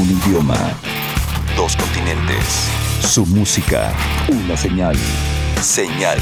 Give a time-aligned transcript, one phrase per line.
[0.00, 0.56] Un idioma.
[1.54, 2.70] Dos continentes.
[3.02, 3.92] Su música.
[4.30, 4.96] Una señal.
[5.60, 6.18] Señal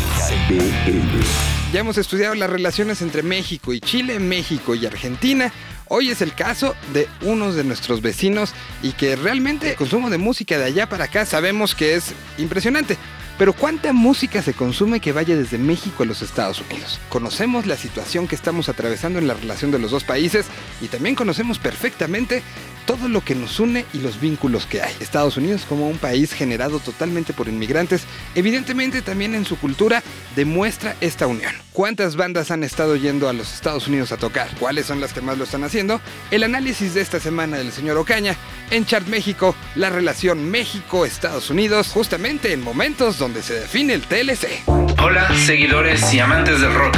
[0.49, 1.73] BL.
[1.73, 5.53] Ya hemos estudiado las relaciones entre México y Chile, México y Argentina.
[5.87, 8.53] Hoy es el caso de unos de nuestros vecinos
[8.83, 12.97] y que realmente el consumo de música de allá para acá sabemos que es impresionante.
[13.39, 16.99] Pero ¿cuánta música se consume que vaya desde México a los Estados Unidos?
[17.09, 20.47] Conocemos la situación que estamos atravesando en la relación de los dos países
[20.81, 22.43] y también conocemos perfectamente
[22.89, 24.95] todo lo que nos une y los vínculos que hay.
[24.99, 30.03] Estados Unidos como un país generado totalmente por inmigrantes, evidentemente también en su cultura
[30.35, 31.53] demuestra esta unión.
[31.75, 34.49] ¿Cuántas bandas han estado yendo a los Estados Unidos a tocar?
[34.59, 36.01] ¿Cuáles son las que más lo están haciendo?
[36.31, 38.35] El análisis de esta semana del señor Ocaña
[38.71, 44.67] en Chart México, la relación México-Estados Unidos, justamente en momentos donde se define el TLC.
[44.99, 46.97] Hola, seguidores y amantes del rock.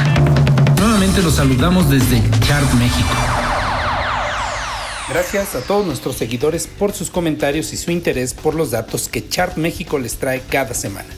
[0.78, 3.79] Nuevamente los saludamos desde Chart México.
[5.12, 9.28] Gracias a todos nuestros seguidores por sus comentarios y su interés por los datos que
[9.28, 11.08] Chart México les trae cada semana.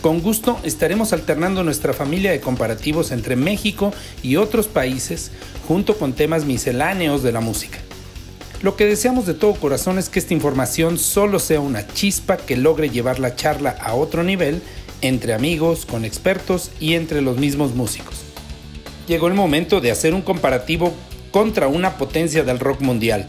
[0.00, 5.32] Con gusto estaremos alternando nuestra familia de comparativos entre México y otros países
[5.66, 7.78] junto con temas misceláneos de la música.
[8.62, 12.56] Lo que deseamos de todo corazón es que esta información solo sea una chispa que
[12.56, 14.62] logre llevar la charla a otro nivel
[15.00, 18.14] entre amigos, con expertos y entre los mismos músicos.
[19.08, 20.94] Llegó el momento de hacer un comparativo
[21.30, 23.28] contra una potencia del rock mundial.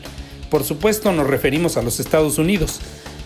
[0.50, 2.80] Por supuesto nos referimos a los Estados Unidos.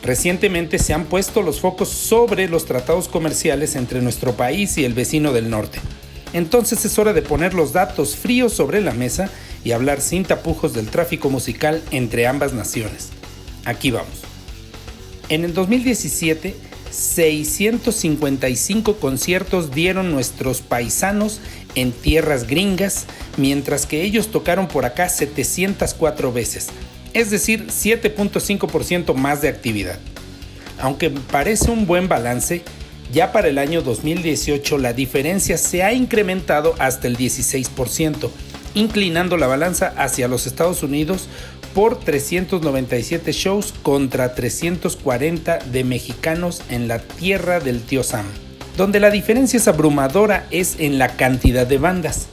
[0.03, 4.93] Recientemente se han puesto los focos sobre los tratados comerciales entre nuestro país y el
[4.93, 5.79] vecino del norte.
[6.33, 9.29] Entonces es hora de poner los datos fríos sobre la mesa
[9.63, 13.09] y hablar sin tapujos del tráfico musical entre ambas naciones.
[13.65, 14.23] Aquí vamos.
[15.29, 16.53] En el 2017,
[16.91, 21.39] 655 conciertos dieron nuestros paisanos
[21.75, 23.05] en tierras gringas,
[23.37, 26.67] mientras que ellos tocaron por acá 704 veces,
[27.13, 29.99] es decir, 7.5% más de actividad.
[30.79, 32.63] Aunque parece un buen balance,
[33.11, 38.29] ya para el año 2018 la diferencia se ha incrementado hasta el 16%,
[38.73, 41.27] inclinando la balanza hacia los Estados Unidos
[41.75, 48.25] por 397 shows contra 340 de mexicanos en la tierra del tío Sam
[48.77, 52.27] donde la diferencia es abrumadora es en la cantidad de bandas.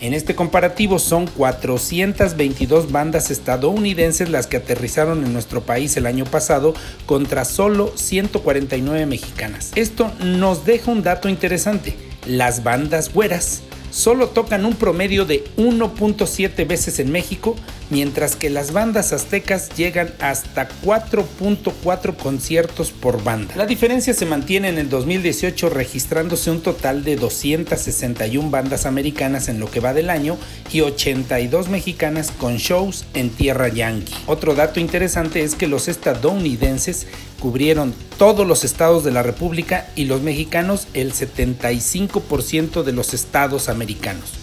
[0.00, 6.24] En este comparativo son 422 bandas estadounidenses las que aterrizaron en nuestro país el año
[6.24, 6.74] pasado
[7.06, 9.70] contra solo 149 mexicanas.
[9.76, 11.94] Esto nos deja un dato interesante.
[12.26, 17.54] Las bandas güeras solo tocan un promedio de 1.7 veces en México,
[17.90, 23.54] mientras que las bandas aztecas llegan hasta 4.4 conciertos por banda.
[23.56, 29.60] La diferencia se mantiene en el 2018 registrándose un total de 261 bandas americanas en
[29.60, 30.36] lo que va del año
[30.72, 34.14] y 82 mexicanas con shows en tierra yankee.
[34.26, 37.06] Otro dato interesante es que los estadounidenses
[37.40, 43.68] cubrieron todos los estados de la República y los mexicanos el 75% de los estados
[43.68, 44.41] americanos.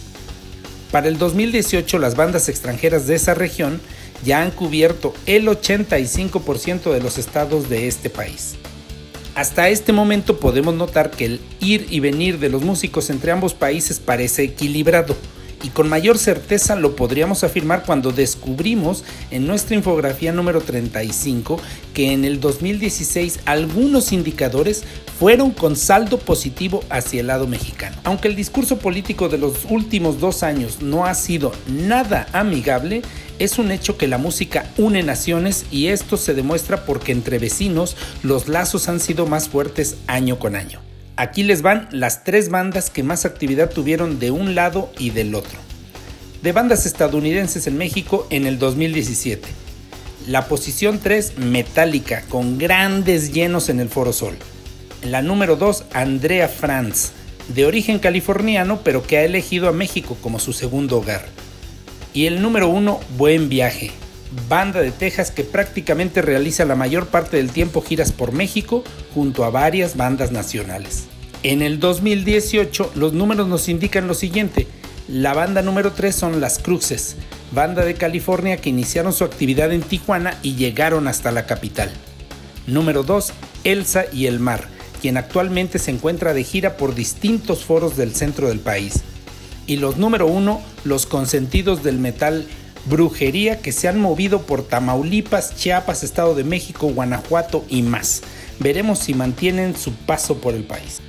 [0.91, 3.79] Para el 2018 las bandas extranjeras de esa región
[4.23, 8.55] ya han cubierto el 85% de los estados de este país.
[9.35, 13.53] Hasta este momento podemos notar que el ir y venir de los músicos entre ambos
[13.53, 15.15] países parece equilibrado
[15.63, 21.59] y con mayor certeza lo podríamos afirmar cuando descubrimos en nuestra infografía número 35
[21.93, 24.83] que en el 2016 algunos indicadores
[25.19, 27.97] fueron con saldo positivo hacia el lado mexicano.
[28.03, 33.01] Aunque el discurso político de los últimos dos años no ha sido nada amigable,
[33.37, 37.95] es un hecho que la música une naciones y esto se demuestra porque entre vecinos
[38.23, 40.88] los lazos han sido más fuertes año con año.
[41.19, 45.35] Aquí les van las tres bandas que más actividad tuvieron de un lado y del
[45.35, 45.59] otro.
[46.41, 49.45] De bandas estadounidenses en México en el 2017.
[50.27, 54.37] La posición 3, Metallica, con grandes llenos en el Foro Sol.
[55.03, 57.11] La número 2, Andrea Franz,
[57.49, 61.25] de origen californiano pero que ha elegido a México como su segundo hogar.
[62.13, 63.91] Y el número 1, Buen Viaje,
[64.47, 69.43] banda de Texas que prácticamente realiza la mayor parte del tiempo giras por México junto
[69.43, 71.08] a varias bandas nacionales.
[71.41, 74.67] En el 2018 los números nos indican lo siguiente.
[75.07, 77.15] La banda número 3 son Las Cruces,
[77.53, 81.91] banda de California que iniciaron su actividad en Tijuana y llegaron hasta la capital.
[82.67, 83.31] Número 2,
[83.63, 84.67] Elsa y el Mar,
[85.01, 89.01] quien actualmente se encuentra de gira por distintos foros del centro del país.
[89.65, 92.45] Y los número 1, los consentidos del metal
[92.85, 98.23] brujería que se han movido por Tamaulipas, Chiapas, Estado de México, Guanajuato y más.
[98.59, 100.99] Veremos si mantienen su paso por el país.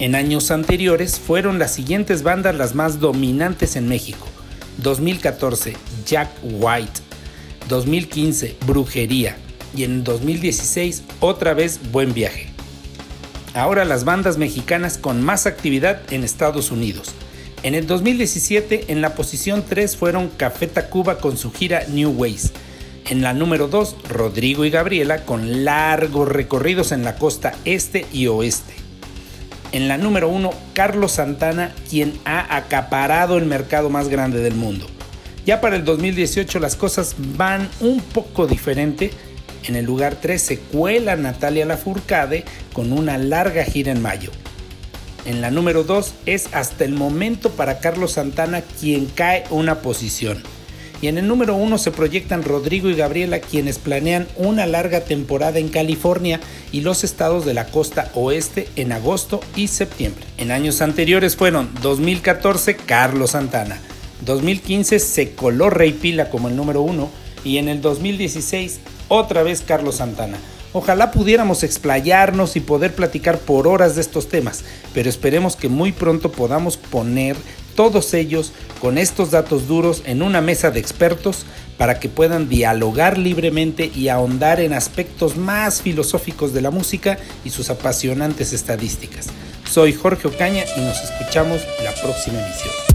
[0.00, 4.26] En años anteriores fueron las siguientes bandas las más dominantes en México.
[4.78, 5.74] 2014,
[6.06, 7.00] Jack White.
[7.68, 9.36] 2015 Brujería
[9.76, 12.48] y en 2016 otra vez Buen Viaje.
[13.52, 17.12] Ahora las bandas mexicanas con más actividad en Estados Unidos.
[17.62, 22.52] En el 2017 en la posición 3 fueron Café Tacuba con su gira New Ways.
[23.10, 28.28] En la número 2 Rodrigo y Gabriela con largos recorridos en la costa este y
[28.28, 28.79] oeste.
[29.72, 34.86] En la número 1 Carlos Santana quien ha acaparado el mercado más grande del mundo.
[35.46, 39.10] Ya para el 2018 las cosas van un poco diferente
[39.66, 44.30] en el lugar 3 se cuela Natalia Lafourcade con una larga gira en mayo.
[45.26, 50.42] En la número 2 es hasta el momento para Carlos Santana quien cae una posición.
[51.02, 55.58] Y en el número 1 se proyectan Rodrigo y Gabriela quienes planean una larga temporada
[55.58, 56.40] en California
[56.72, 60.24] y los estados de la costa oeste en agosto y septiembre.
[60.36, 63.80] En años anteriores fueron 2014 Carlos Santana,
[64.24, 67.08] 2015 se coló Rey Pila como el número 1
[67.44, 70.38] y en el 2016 otra vez Carlos Santana.
[70.72, 74.64] Ojalá pudiéramos explayarnos y poder platicar por horas de estos temas,
[74.94, 77.36] pero esperemos que muy pronto podamos poner
[77.74, 81.44] todos ellos con estos datos duros en una mesa de expertos
[81.76, 87.50] para que puedan dialogar libremente y ahondar en aspectos más filosóficos de la música y
[87.50, 89.28] sus apasionantes estadísticas.
[89.68, 92.89] Soy Jorge Ocaña y nos escuchamos la próxima emisión.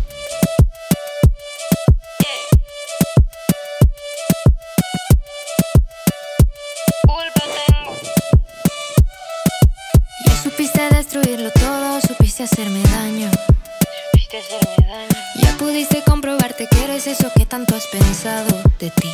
[12.45, 13.27] Hacerme daño.
[13.27, 15.19] hacerme daño.
[15.41, 19.09] Ya pudiste comprobarte que eres eso que tanto has pensado de ti.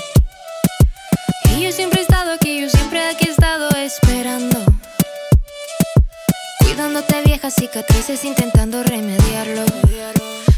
[1.56, 4.60] Y yo siempre he estado aquí, yo siempre aquí he estado esperando.
[6.60, 9.64] Cuidándote viejas cicatrices, intentando remediarlo.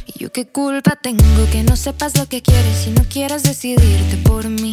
[0.07, 4.17] Y yo qué culpa tengo que no sepas lo que quieres y no quieras decidirte
[4.17, 4.71] por mí.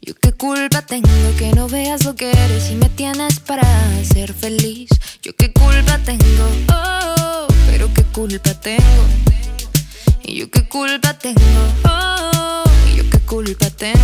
[0.00, 1.08] Yo qué culpa tengo
[1.38, 3.64] que no veas lo que eres y me tienes para
[4.04, 4.90] ser feliz.
[5.22, 6.24] Yo qué culpa tengo,
[6.74, 7.21] oh,
[8.12, 9.04] culpa tengo.
[10.22, 11.40] Y yo qué culpa tengo,
[11.84, 12.62] oh,
[12.92, 13.98] y yo qué culpa tengo.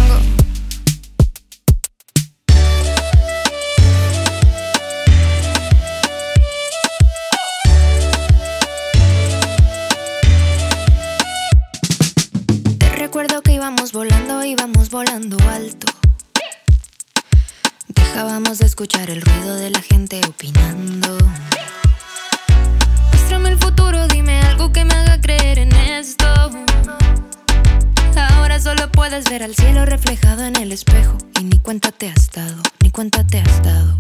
[12.79, 15.87] Te recuerdo que íbamos volando, íbamos volando alto.
[17.89, 21.19] Dejábamos de escuchar el ruido de la gente opinando.
[23.29, 26.25] Muéstrame el futuro, dime algo que me haga creer en esto.
[28.17, 31.19] Ahora solo puedes ver al cielo reflejado en el espejo.
[31.39, 33.99] Y ni cuenta te has dado, ni cuenta te has dado.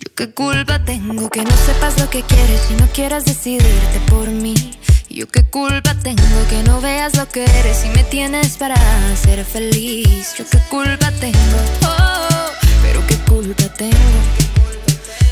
[0.00, 4.26] Yo qué culpa tengo que no sepas lo que quieres y no quieras decidirte por
[4.28, 4.72] mí.
[5.08, 8.74] Yo qué culpa tengo que no veas lo que eres y me tienes para
[9.14, 10.34] ser feliz.
[10.36, 11.38] Yo qué culpa tengo.
[11.82, 12.26] Oh,
[13.28, 13.96] culpa tengo?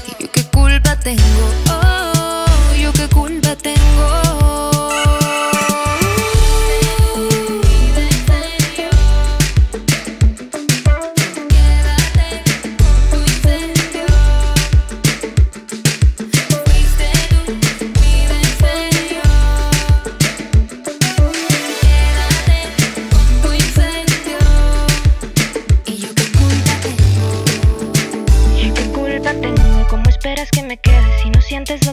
[0.06, 1.22] ¿Y yo qué culpa tengo?
[1.72, 2.03] Oh,
[2.84, 4.73] yo qué culpa tengo.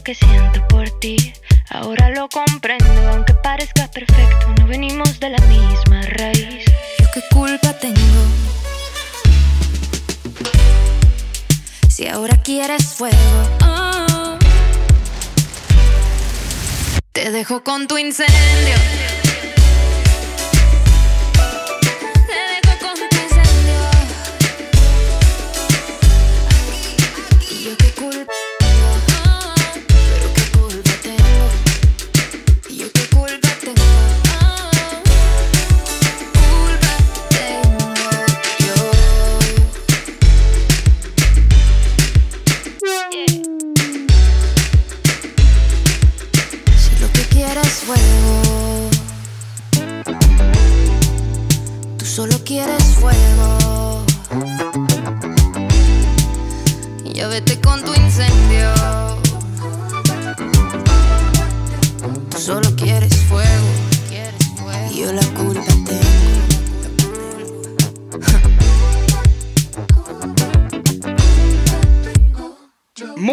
[0.03, 1.33] Que siento por ti.
[1.69, 6.65] Ahora lo comprendo, aunque parezca perfecto, no venimos de la misma raíz.
[6.99, 7.97] Yo qué culpa tengo.
[11.89, 13.17] Si ahora quieres fuego,
[13.63, 14.37] oh.
[17.11, 19.00] te dejo con tu incendio.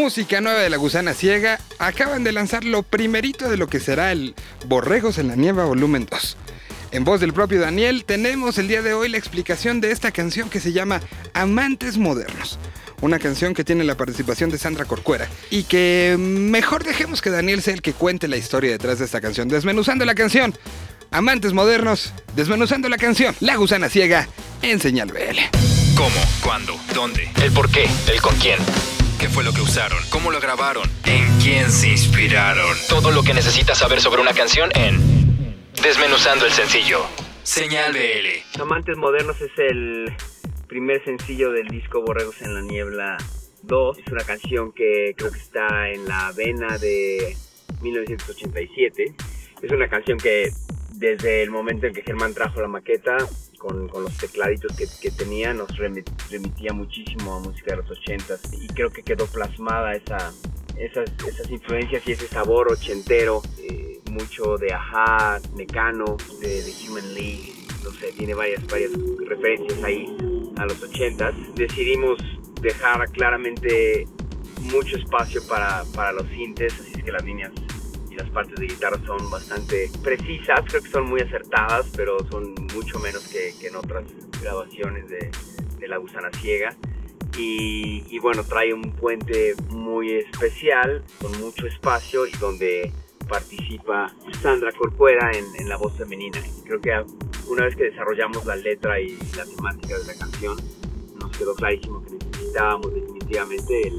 [0.08, 4.10] Música nueva de la gusana ciega acaban de lanzar lo primerito de lo que será
[4.10, 4.34] el
[4.66, 6.36] Borregos en la Nieva volumen 2.
[6.92, 10.48] En voz del propio Daniel, tenemos el día de hoy la explicación de esta canción
[10.48, 11.02] que se llama
[11.34, 12.58] Amantes Modernos.
[13.02, 15.28] Una canción que tiene la participación de Sandra Corcuera.
[15.50, 19.20] Y que mejor dejemos que Daniel sea el que cuente la historia detrás de esta
[19.20, 20.54] canción, desmenuzando la canción.
[21.10, 23.36] Amantes modernos, desmenuzando la canción.
[23.40, 24.26] La gusana ciega
[24.62, 25.38] en señal BL.
[25.94, 26.20] ¿Cómo?
[26.42, 26.80] ¿Cuándo?
[26.94, 27.30] ¿Dónde?
[27.42, 27.86] ¿El por qué?
[28.10, 28.58] ¿El con quién?
[29.18, 29.98] ¿Qué fue lo que usaron?
[30.10, 30.88] ¿Cómo lo grabaron?
[31.04, 32.76] ¿En quién se inspiraron?
[32.88, 34.96] Todo lo que necesitas saber sobre una canción en
[35.82, 37.00] Desmenuzando el sencillo.
[37.42, 38.60] Señal BL.
[38.60, 40.14] Amantes Modernos es el
[40.68, 43.16] primer sencillo del disco Borregos en la Niebla
[43.62, 43.98] 2.
[43.98, 47.36] Es una canción que creo que está en la vena de
[47.82, 49.14] 1987.
[49.62, 50.52] Es una canción que
[50.92, 53.16] desde el momento en que Germán trajo la maqueta,
[53.58, 58.62] con, los tecladitos que, tenía, nos remitía muchísimo a música de los 80s.
[58.62, 60.32] Y creo que quedó plasmada esa,
[60.76, 63.42] esas, esas influencias y ese sabor ochentero.
[63.58, 67.52] Eh, mucho de Aja, Mecano, de, de, Human League,
[67.84, 68.90] no sé, tiene varias, varias
[69.26, 70.16] referencias ahí
[70.56, 72.18] a los 80 Decidimos
[72.60, 74.06] dejar claramente
[74.72, 77.52] mucho espacio para, para los sintes, así es que las líneas
[78.18, 82.98] las partes de guitarra son bastante precisas, creo que son muy acertadas, pero son mucho
[82.98, 84.04] menos que, que en otras
[84.42, 85.30] grabaciones de,
[85.78, 86.74] de La Gusana Ciega.
[87.36, 92.92] Y, y, bueno, trae un puente muy especial, con mucho espacio y donde
[93.28, 96.42] participa Sandra Corcuera en, la voz femenina.
[96.64, 96.90] Creo que
[97.46, 100.56] una vez que desarrollamos la letra y la temática de la canción,
[101.20, 103.92] nos quedó clarísimo que necesitábamos definitivamente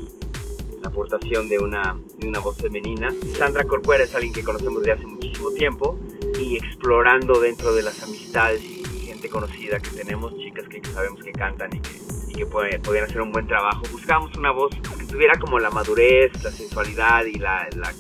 [0.82, 3.14] la aportación de una, de una voz femenina.
[3.38, 6.00] Sandra Corcuera es alguien que conocemos de hace muchísimo tiempo
[6.40, 8.80] y explorando dentro de las amistades y
[9.20, 11.92] gente conocida que tenemos, chicas que sabemos que cantan y que,
[12.30, 16.32] y que pueden, hacer un buen trabajo, buscamos una voz que tuviera como la madurez,
[16.44, 17.94] la sensualidad y la, la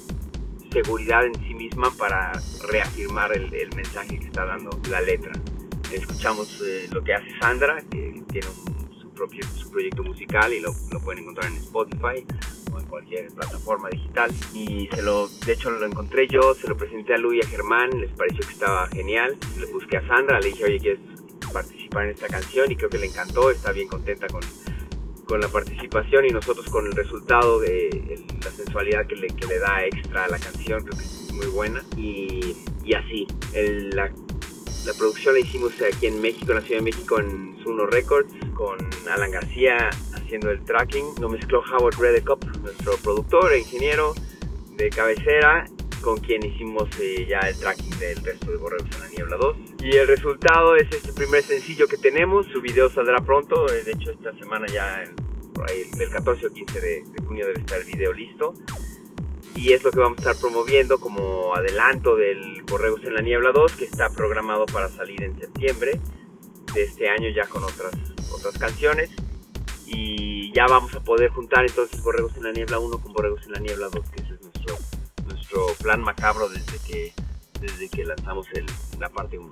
[0.72, 2.32] seguridad en sí misma para
[2.70, 5.32] reafirmar el, mensaje que está dando la letra.
[5.92, 8.48] Escuchamos eh, lo que hace Sandra, que tiene
[9.02, 12.26] su propio su proyecto musical y lo, lo, pueden encontrar en Spotify
[12.74, 14.32] o en cualquier plataforma digital.
[14.54, 17.50] Y se lo, de hecho lo encontré yo, se lo presenté a Luis y a
[17.50, 19.38] Germán, les pareció que estaba genial.
[19.58, 21.00] Le busqué a Sandra, le dije, oye, ¿quieres
[21.52, 22.72] participar en esta canción?
[22.72, 24.42] Y creo que le encantó, está bien contenta con,
[25.26, 29.60] con la participación y nosotros con el resultado de la sensualidad que le, que le
[29.60, 31.84] da extra a la canción, creo que es muy buena.
[31.98, 33.28] Y, y así,
[33.94, 34.12] la,
[34.86, 38.34] la, producción la hicimos aquí en México, en la Ciudad de México, en Zuno Records,
[38.54, 38.78] con
[39.10, 39.90] Alan García
[40.30, 41.16] haciendo el tracking.
[41.20, 44.14] Lo mezcló Howard Redekop, nuestro productor e ingeniero
[44.76, 45.66] de cabecera
[46.02, 49.58] con quien hicimos eh, ya el tracking del resto de Borregos en la Niebla 2.
[49.82, 53.92] Y el resultado es este primer sencillo que tenemos, su video saldrá pronto, eh, de
[53.92, 55.04] hecho esta semana ya,
[55.54, 58.54] por ahí, del 14 o 15 de, junio debe estar el video listo.
[59.56, 63.52] Y es lo que vamos a estar promoviendo como adelanto del Borregos en la Niebla
[63.52, 66.00] 2, que está programado para salir en septiembre
[66.74, 67.92] de este año ya con otras,
[68.32, 69.10] otras canciones.
[69.92, 73.54] Y ya vamos a poder juntar entonces Borregos en la Niebla 1 con Borregos en
[73.54, 74.78] la Niebla 2, que ese es nuestro
[75.26, 77.14] nuestro plan macabro desde que,
[77.60, 78.66] desde que lanzamos el,
[79.00, 79.52] la parte 1.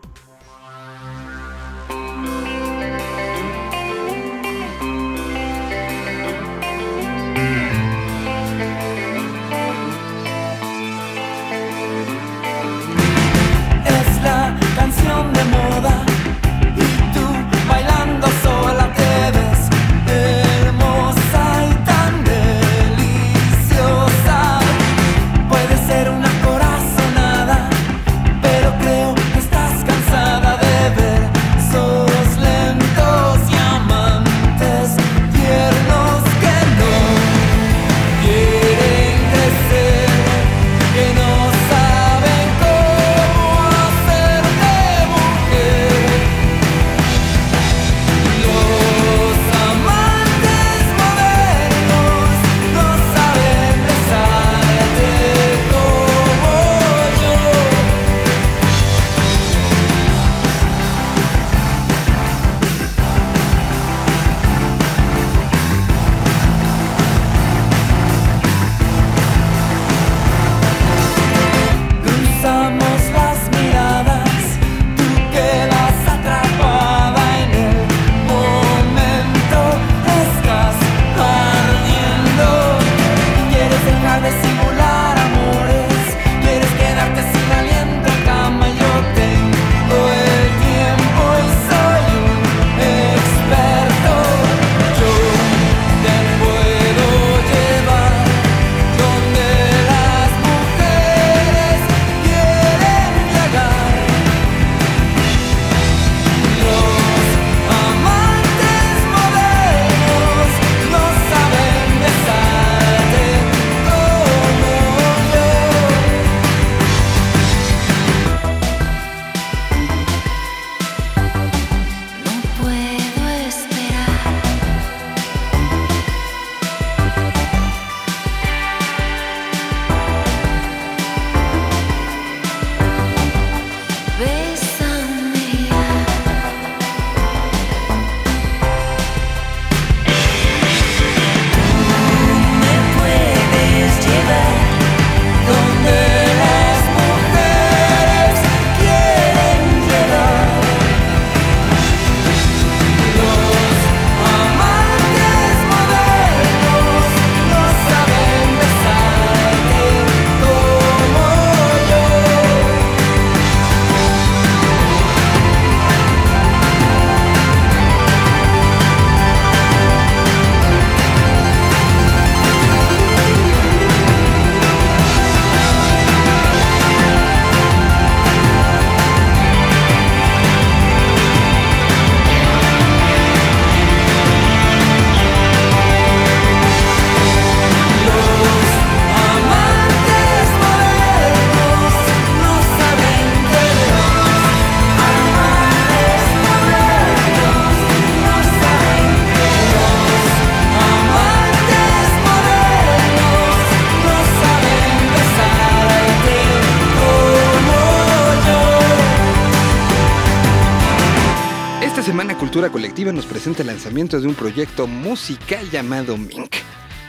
[212.58, 216.56] Cultura Colectiva nos presenta el lanzamiento de un proyecto musical llamado Mink.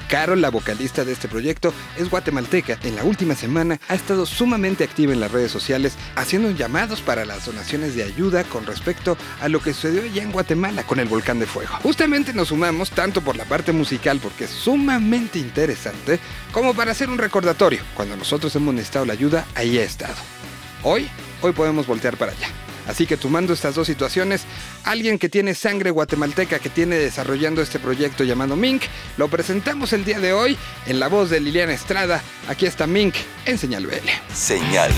[0.07, 2.79] Carol, la vocalista de este proyecto, es guatemalteca.
[2.83, 7.25] En la última semana ha estado sumamente activa en las redes sociales, haciendo llamados para
[7.25, 11.09] las donaciones de ayuda con respecto a lo que sucedió allá en Guatemala con el
[11.09, 11.77] volcán de fuego.
[11.83, 16.21] Justamente nos sumamos tanto por la parte musical, porque es sumamente interesante,
[16.53, 17.81] como para hacer un recordatorio.
[17.95, 20.17] Cuando nosotros hemos necesitado la ayuda, ahí ha estado.
[20.83, 21.09] Hoy,
[21.41, 22.49] hoy podemos voltear para allá.
[22.89, 24.43] Así que tomando estas dos situaciones,
[24.85, 28.83] alguien que tiene sangre guatemalteca que tiene desarrollando este proyecto llamado Mink,
[29.17, 32.23] lo presentamos el día de hoy en la voz de Liliana Estrada.
[32.49, 34.09] Aquí está Mink en Señal BL.
[34.35, 34.91] Señal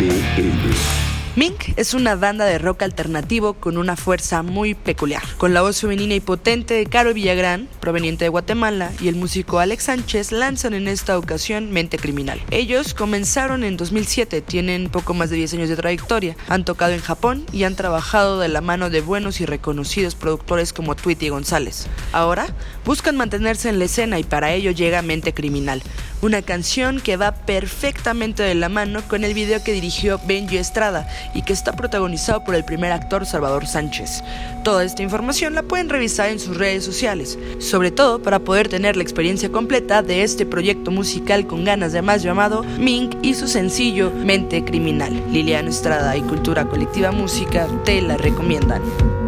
[0.00, 1.13] BL.
[1.36, 5.80] Mink es una banda de rock alternativo con una fuerza muy peculiar, con la voz
[5.80, 10.74] femenina y potente de Caro Villagrán, proveniente de Guatemala, y el músico Alex Sánchez lanzan
[10.74, 12.40] en esta ocasión Mente Criminal.
[12.52, 17.00] Ellos comenzaron en 2007, tienen poco más de 10 años de trayectoria, han tocado en
[17.00, 21.88] Japón y han trabajado de la mano de buenos y reconocidos productores como Tweety González.
[22.12, 22.46] Ahora
[22.84, 25.82] buscan mantenerse en la escena y para ello llega Mente Criminal,
[26.24, 31.06] una canción que va perfectamente de la mano con el video que dirigió Benji Estrada
[31.34, 34.22] y que está protagonizado por el primer actor Salvador Sánchez.
[34.62, 38.96] Toda esta información la pueden revisar en sus redes sociales, sobre todo para poder tener
[38.96, 43.46] la experiencia completa de este proyecto musical con ganas de más llamado Mink y su
[43.46, 45.22] sencillo Mente Criminal.
[45.30, 49.23] Liliana Estrada y Cultura Colectiva Música te la recomiendan.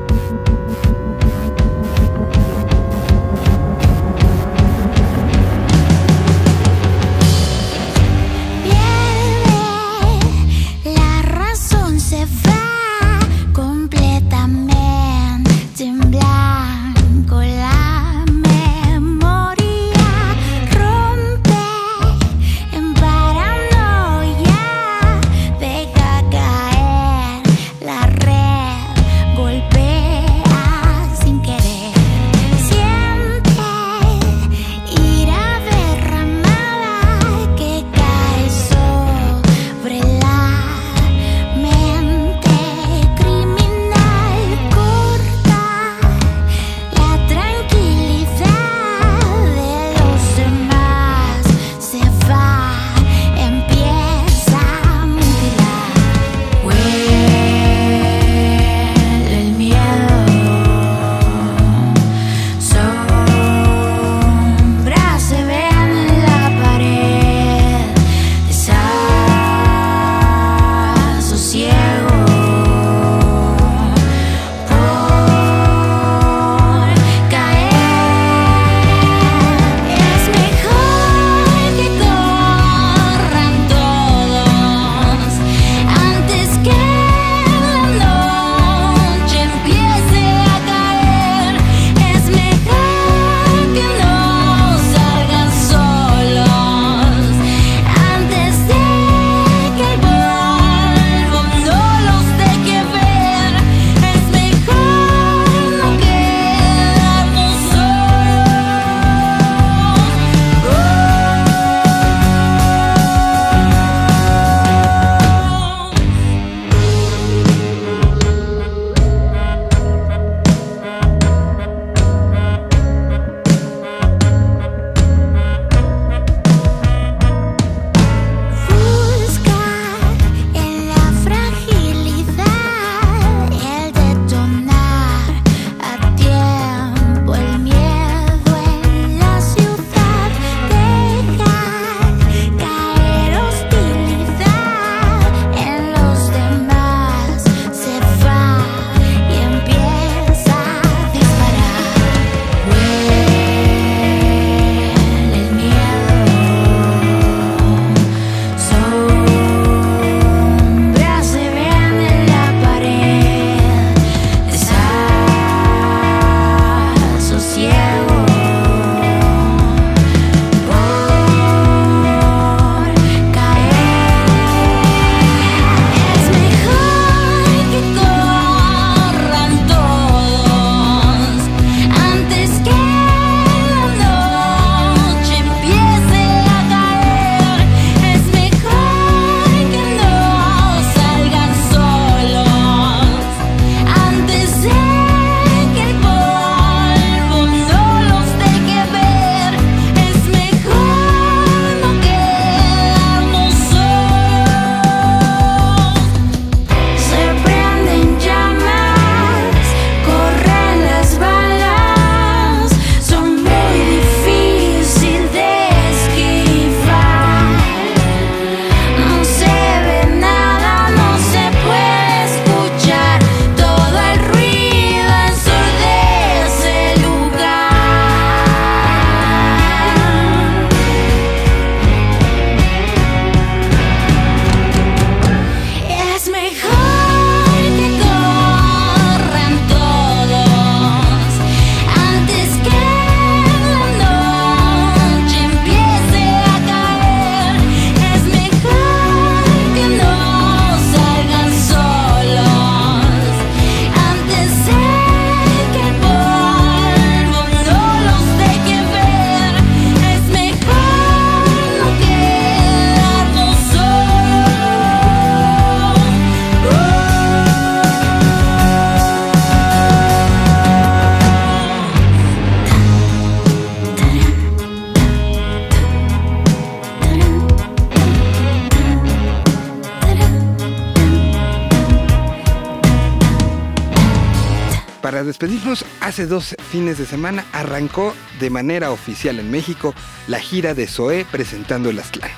[285.38, 289.94] Despedirnos, hace dos fines de semana arrancó de manera oficial en México
[290.28, 292.30] la gira de Zoé presentando el Aztlán.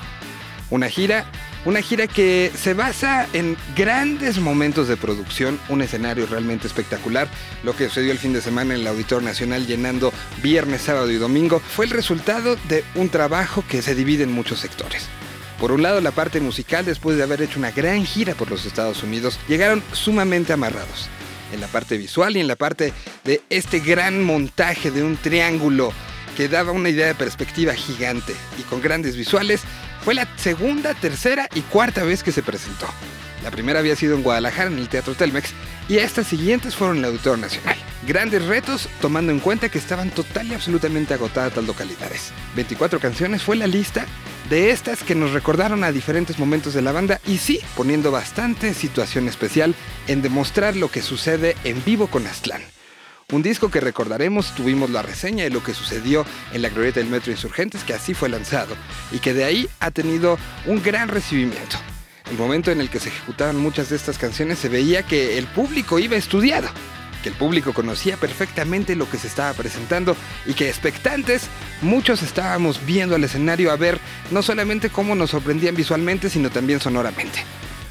[0.69, 1.23] Una gira,
[1.63, 7.29] una gira que se basa en grandes momentos de producción, un escenario realmente espectacular.
[7.63, 10.11] Lo que sucedió el fin de semana en el Auditorio Nacional llenando
[10.43, 14.59] viernes, sábado y domingo fue el resultado de un trabajo que se divide en muchos
[14.59, 15.07] sectores.
[15.57, 18.65] Por un lado, la parte musical, después de haber hecho una gran gira por los
[18.65, 21.09] Estados Unidos, llegaron sumamente amarrados
[21.51, 25.93] en la parte visual y en la parte de este gran montaje de un triángulo
[26.37, 29.61] que daba una idea de perspectiva gigante y con grandes visuales,
[30.03, 32.87] fue la segunda, tercera y cuarta vez que se presentó.
[33.43, 35.53] La primera había sido en Guadalajara en el Teatro Telmex
[35.89, 37.75] y estas siguientes fueron el Auditorio Nacional.
[38.07, 42.31] Grandes retos tomando en cuenta que estaban total y absolutamente agotadas las localidades.
[42.55, 44.05] 24 canciones fue la lista
[44.49, 48.73] de estas que nos recordaron a diferentes momentos de la banda y sí, poniendo bastante
[48.73, 49.75] situación especial
[50.07, 52.61] en demostrar lo que sucede en vivo con Aztlán.
[53.31, 57.09] Un disco que recordaremos, tuvimos la reseña de lo que sucedió en la glorieta del
[57.09, 58.75] Metro Insurgentes, que así fue lanzado,
[59.11, 61.77] y que de ahí ha tenido un gran recibimiento.
[62.29, 65.47] El momento en el que se ejecutaban muchas de estas canciones se veía que el
[65.47, 66.69] público iba estudiado,
[67.23, 70.15] que el público conocía perfectamente lo que se estaba presentando
[70.45, 71.47] y que expectantes
[71.81, 73.99] muchos estábamos viendo al escenario a ver
[74.31, 77.43] no solamente cómo nos sorprendían visualmente, sino también sonoramente.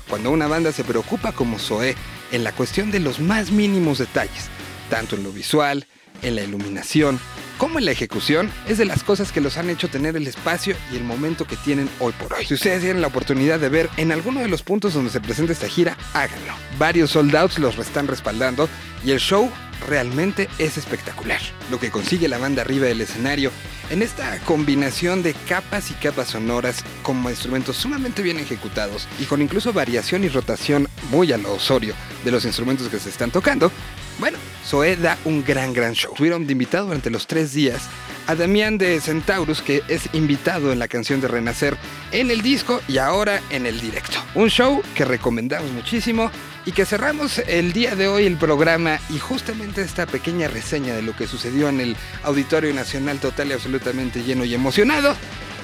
[0.08, 1.94] Cuando una banda se preocupa como Zoé
[2.32, 4.48] en la cuestión de los más mínimos detalles,
[4.88, 5.86] tanto en lo visual,
[6.22, 7.20] en la iluminación,
[7.58, 10.76] como en la ejecución, es de las cosas que los han hecho tener el espacio
[10.92, 12.46] y el momento que tienen hoy por hoy.
[12.46, 15.52] Si ustedes tienen la oportunidad de ver en alguno de los puntos donde se presenta
[15.52, 16.54] esta gira, háganlo.
[16.78, 18.68] Varios sold outs los están respaldando
[19.04, 19.50] y el show
[19.86, 21.40] realmente es espectacular.
[21.70, 23.50] Lo que consigue la banda arriba del escenario
[23.90, 29.42] en esta combinación de capas y capas sonoras como instrumentos sumamente bien ejecutados y con
[29.42, 31.94] incluso variación y rotación muy a lo osorio
[32.24, 33.72] de los instrumentos que se están tocando,
[34.18, 36.12] bueno, Zoé da un gran, gran show.
[36.14, 37.88] Tuvieron de invitado durante los tres días
[38.26, 41.76] a Damián de Centaurus, que es invitado en la canción de Renacer
[42.12, 44.18] en el disco y ahora en el directo.
[44.34, 46.30] Un show que recomendamos muchísimo
[46.66, 51.02] y que cerramos el día de hoy el programa y justamente esta pequeña reseña de
[51.02, 55.14] lo que sucedió en el Auditorio Nacional total y absolutamente lleno y emocionado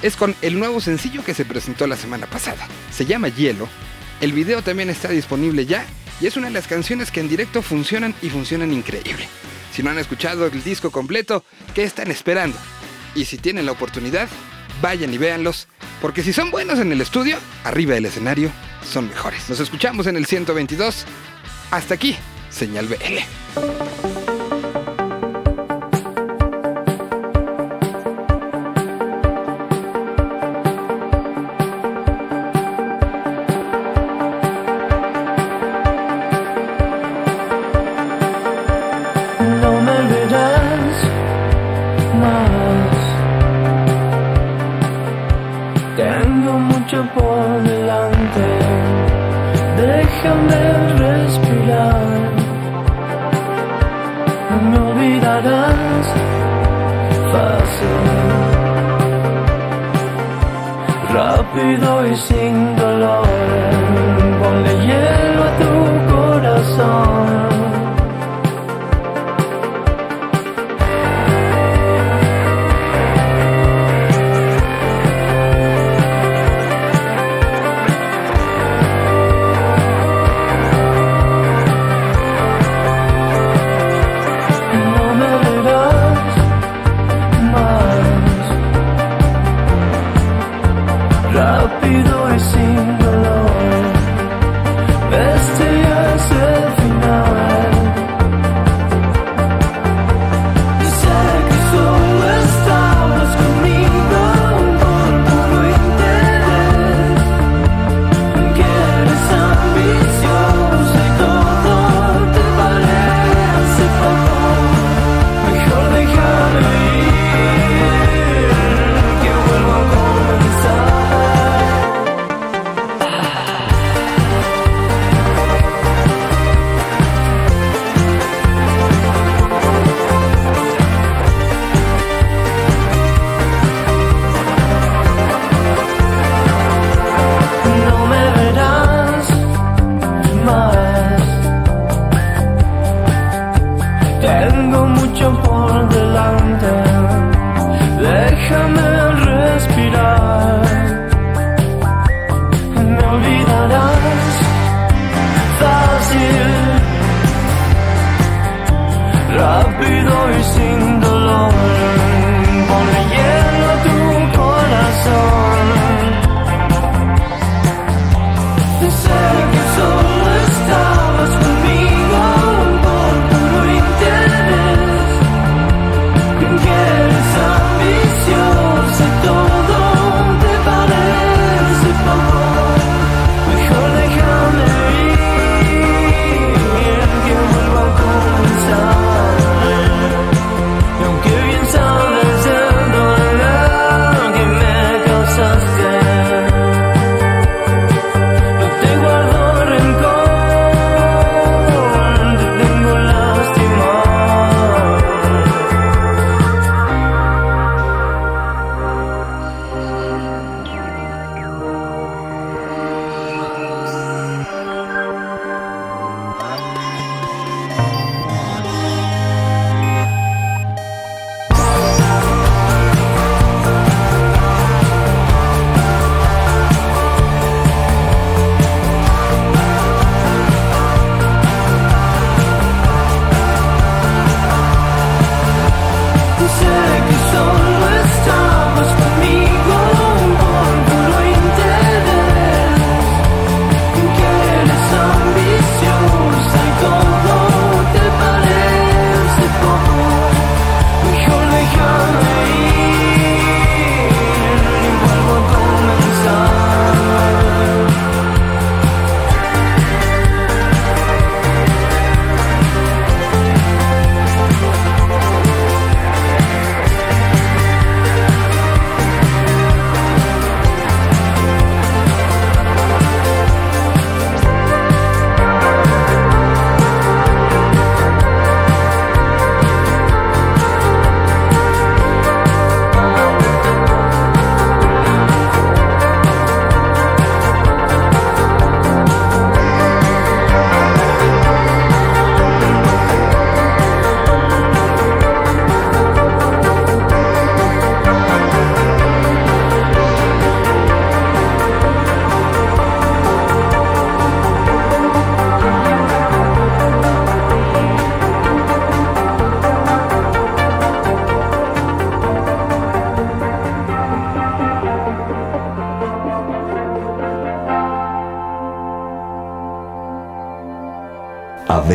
[0.01, 2.67] es con el nuevo sencillo que se presentó la semana pasada.
[2.91, 3.67] Se llama Hielo.
[4.21, 5.85] El video también está disponible ya
[6.21, 9.27] y es una de las canciones que en directo funcionan y funcionan increíble.
[9.73, 12.57] Si no han escuchado el disco completo, ¿qué están esperando?
[13.13, 14.29] Y si tienen la oportunidad,
[14.81, 15.67] vayan y véanlos,
[16.01, 18.51] porque si son buenos en el estudio, arriba del escenario,
[18.89, 19.49] son mejores.
[19.49, 21.05] Nos escuchamos en el 122.
[21.71, 22.15] Hasta aquí,
[22.49, 24.14] señal BL.
[46.85, 48.45] Mucho por delante.
[49.77, 50.63] Déjame
[50.99, 52.01] respirar.
[54.51, 56.07] No me olvidarás
[57.31, 58.01] fácil.
[61.13, 63.27] Rápido y sin dolor.
[64.41, 67.54] Ponle hielo a tu corazón.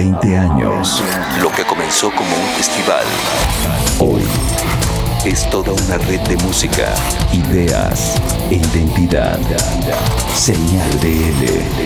[0.01, 1.03] 20 años.
[1.43, 3.05] Lo que comenzó como un festival,
[3.99, 4.23] hoy
[5.27, 6.95] es toda una red de música,
[7.35, 8.15] ideas
[8.51, 9.39] e identidad.
[10.35, 11.80] Señal de L.